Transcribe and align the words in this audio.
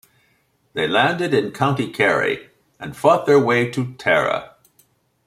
They 0.73 0.87
landed 0.87 1.31
in 1.31 1.51
County 1.51 1.91
Kerry 1.91 2.49
and 2.79 2.97
fought 2.97 3.27
their 3.27 3.37
way 3.37 3.69
to 3.69 3.93
Tara. 3.99 4.55